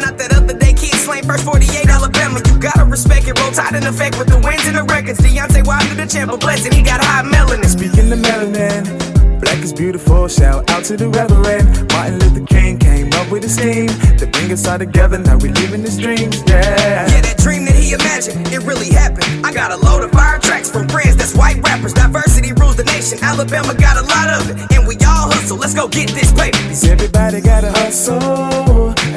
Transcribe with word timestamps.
Not 0.00 0.18
that 0.18 0.32
other 0.34 0.56
day 0.56 0.72
kid 0.72 0.94
slain 0.94 1.24
first 1.24 1.44
48 1.44 1.88
Alabama. 1.88 2.40
You 2.46 2.58
gotta 2.58 2.84
respect 2.84 3.26
it. 3.26 3.38
Roll 3.38 3.50
Tide 3.50 3.74
in 3.74 3.86
effect 3.86 4.18
with 4.18 4.28
the 4.28 4.38
wins 4.38 4.66
and 4.66 4.76
the 4.76 4.84
records. 4.84 5.18
Deontay 5.20 5.66
Wilder 5.66 5.94
the 5.94 6.06
champ, 6.06 6.30
but 6.30 6.40
blessed 6.40 6.72
he 6.72 6.82
got 6.82 7.02
high 7.02 7.22
melanin. 7.22 7.66
Speaking 7.66 8.08
the 8.08 8.16
melanin. 8.16 9.08
Black 9.40 9.58
is 9.62 9.72
beautiful, 9.72 10.26
shout 10.26 10.68
out 10.70 10.84
to 10.84 10.96
the 10.96 11.08
reverend 11.08 11.64
Martin 11.92 12.18
Luther 12.18 12.44
King 12.46 12.76
came 12.76 13.08
up 13.14 13.30
with 13.30 13.44
a 13.44 13.48
scheme 13.48 13.88
To 14.18 14.26
bring 14.26 14.50
us 14.50 14.66
all 14.66 14.78
together, 14.78 15.16
now 15.16 15.38
we 15.38 15.50
living 15.50 15.82
his 15.82 15.96
dreams, 15.96 16.42
yeah 16.48 17.06
Yeah, 17.06 17.20
that 17.20 17.38
dream 17.38 17.64
that 17.66 17.76
he 17.76 17.92
imagined, 17.92 18.48
it 18.48 18.62
really 18.64 18.90
happened 18.90 19.46
I 19.46 19.52
got 19.52 19.70
a 19.70 19.76
load 19.76 20.02
of 20.02 20.10
fire 20.10 20.40
tracks 20.40 20.68
from 20.70 20.88
friends, 20.88 21.16
that's 21.16 21.36
white 21.36 21.62
rappers 21.62 21.92
Diversity 21.92 22.52
rules 22.52 22.76
the 22.76 22.84
nation, 22.84 23.18
Alabama 23.22 23.74
got 23.74 23.96
a 23.96 24.06
lot 24.10 24.28
of 24.40 24.50
it 24.50 24.76
And 24.76 24.88
we 24.88 24.96
all 25.06 25.30
hustle, 25.30 25.56
let's 25.56 25.74
go 25.74 25.86
get 25.86 26.10
this 26.10 26.32
paper 26.32 26.58
Everybody 26.90 27.40
got 27.40 27.62
a 27.62 27.70
hustle 27.70 28.67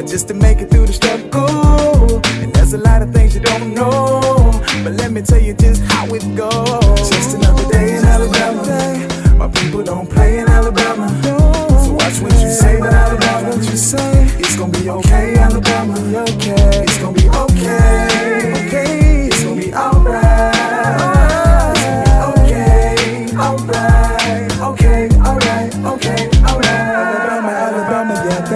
just 0.08 0.28
to 0.28 0.34
make 0.34 0.60
it 0.60 0.70
through 0.70 0.88
the 0.88 0.94
struggle. 0.94 2.22
And 2.42 2.54
there's 2.54 2.74
a 2.74 2.78
lot 2.78 3.02
of 3.02 3.12
things 3.12 3.36
you 3.36 3.42
don't 3.42 3.74
know. 3.74 4.22
But 4.84 4.94
let 4.94 5.12
me 5.12 5.22
tell 5.22 5.42
you 5.42 5.54
just 5.54 5.82
how 5.84 6.06
it 6.08 6.36
goes. 6.36 6.71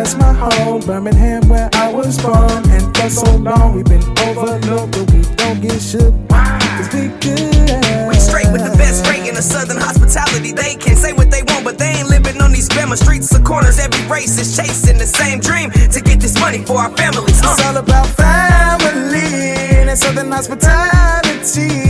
That's 0.06 0.18
my 0.18 0.34
home. 0.34 0.82
Birmingham, 0.82 1.50
where 1.50 1.70
I 1.74 1.92
was 1.92 2.22
born. 2.22 2.62
And 2.70 2.96
for 2.96 3.10
so 3.10 3.36
long 3.38 3.76
we've 3.76 3.86
been 3.86 4.04
overlooked, 4.20 4.92
but 4.92 5.12
we 5.12 5.22
don't 5.36 5.60
get 5.62 5.82
shook. 5.82 6.14
Cause 6.30 6.90
we 6.94 7.10
good. 7.26 7.82
We 8.08 8.16
straight 8.22 8.52
with 8.54 8.62
the 8.62 8.76
best 8.78 9.08
rate 9.10 9.28
in 9.28 9.34
the 9.34 9.42
southern 9.42 9.78
hospitality. 9.78 10.52
They 10.52 10.76
can 10.76 10.96
say 10.96 11.14
what 11.14 11.32
they 11.32 11.42
want, 11.44 11.66
but 11.66 11.80
they 11.80 11.90
ain't 11.98 12.10
living 12.10 12.40
on 12.42 12.52
these 12.52 12.70
Bama 12.70 12.98
streets 12.98 13.34
or 13.36 13.42
corners. 13.42 13.80
Every 13.80 14.06
race 14.08 14.38
is 14.38 14.56
chasing 14.56 14.98
the 15.00 15.08
same 15.08 15.40
dream 15.40 15.72
to 15.72 16.02
get 16.02 16.20
this 16.20 16.40
money 16.40 16.64
for 16.64 16.78
our 16.78 16.96
families. 16.96 17.42
Uh. 17.44 17.56
It's 17.58 17.66
all 17.66 17.78
about 17.78 18.08
family 18.08 19.90
and 19.90 19.98
southern 19.98 20.32
hospitality. 20.32 21.85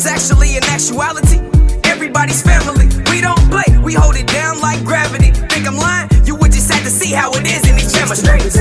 Cause 0.00 0.06
actually, 0.06 0.56
in 0.56 0.64
actuality, 0.64 1.38
everybody's 1.84 2.42
family. 2.42 2.86
We 3.10 3.20
don't 3.20 3.40
play, 3.50 3.78
we 3.84 3.92
hold 3.92 4.16
it 4.16 4.26
down 4.26 4.60
like 4.60 4.82
gravity. 4.84 5.30
Think 5.30 5.66
I'm 5.66 5.76
lying? 5.76 6.08
You 6.24 6.36
would 6.36 6.52
just 6.52 6.72
have 6.72 6.82
to 6.84 6.90
see 6.90 7.12
how 7.12 7.30
it 7.32 7.46
is 7.46 7.68
in 7.68 7.76
these 7.76 7.92
streets. 8.16 8.59